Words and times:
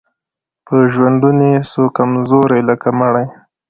په 0.65 0.75
ژوندوني 0.93 1.53
سو 1.71 1.81
کمزوری 1.97 2.61
لکه 2.69 2.89
مړی 2.99 3.27